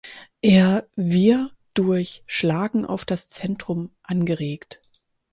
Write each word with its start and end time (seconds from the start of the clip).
Er 0.41 0.87
wir 0.95 1.51
durch 1.75 2.23
Schlagen 2.25 2.85
auf 2.87 3.05
das 3.05 3.27
Zentrum 3.27 3.91
angeregt. 4.01 4.81